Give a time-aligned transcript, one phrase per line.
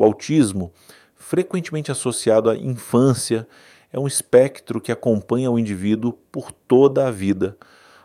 [0.00, 0.72] O autismo,
[1.14, 3.46] frequentemente associado à infância,
[3.92, 7.54] é um espectro que acompanha o indivíduo por toda a vida.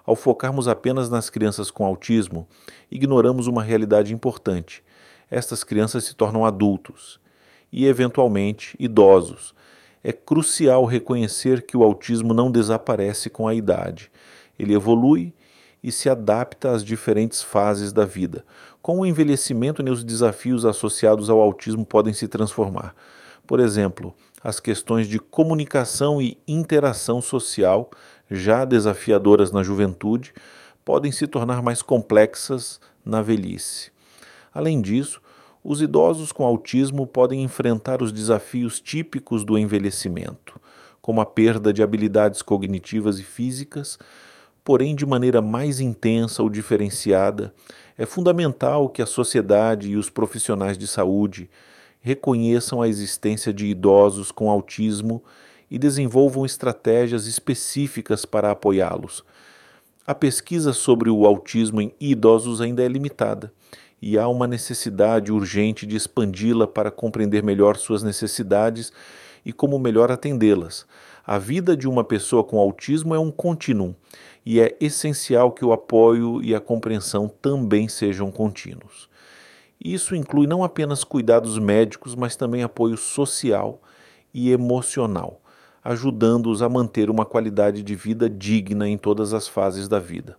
[0.05, 2.50] Ao focarmos apenas nas crianças com autismo,
[2.92, 4.84] ignoramos uma realidade importante.
[5.31, 7.18] Estas crianças se tornam adultos
[7.71, 9.56] e, eventualmente, idosos.
[10.04, 14.12] É crucial reconhecer que o autismo não desaparece com a idade.
[14.60, 15.34] Ele evolui
[15.86, 18.44] e se adapta às diferentes fases da vida.
[18.81, 22.95] Com o envelhecimento, os desafios associados ao autismo podem se transformar.
[23.45, 24.11] Por exemplo,
[24.44, 27.91] as questões de comunicação e interação social,
[28.31, 30.34] já desafiadoras na juventude,
[30.84, 33.91] podem se tornar mais complexas na velhice.
[34.52, 35.22] Além disso,
[35.63, 40.59] os idosos com autismo podem enfrentar os desafios típicos do envelhecimento,
[40.99, 43.99] como a perda de habilidades cognitivas e físicas,
[44.65, 47.53] porém de maneira mais intensa ou diferenciada.
[47.95, 51.47] É fundamental que a sociedade e os profissionais de saúde
[52.01, 55.23] reconheçam a existência de idosos com autismo
[55.69, 59.23] e desenvolvam estratégias específicas para apoiá-los.
[60.05, 63.53] A pesquisa sobre o autismo em idosos ainda é limitada
[64.02, 68.91] e há uma necessidade urgente de expandi-la para compreender melhor suas necessidades
[69.45, 70.85] e como melhor atendê-las.
[71.25, 73.95] A vida de uma pessoa com autismo é um contínuo
[74.45, 79.09] e é essencial que o apoio e a compreensão também sejam contínuos.
[79.83, 83.81] Isso inclui não apenas cuidados médicos, mas também apoio social
[84.33, 85.41] e emocional,
[85.83, 90.38] ajudando-os a manter uma qualidade de vida digna em todas as fases da vida.